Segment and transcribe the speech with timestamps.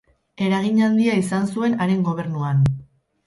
[0.45, 2.65] Eragin handia izan zuen haren gobernuan.